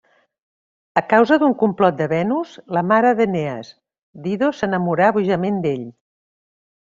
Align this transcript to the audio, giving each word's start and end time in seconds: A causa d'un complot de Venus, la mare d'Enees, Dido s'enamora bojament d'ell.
A 1.01 1.01
causa 1.11 1.35
d'un 1.43 1.51
complot 1.59 1.99
de 1.99 2.07
Venus, 2.13 2.55
la 2.77 2.83
mare 2.93 3.11
d'Enees, 3.19 3.69
Dido 4.25 4.51
s'enamora 4.61 5.11
bojament 5.19 5.61
d'ell. 5.67 5.87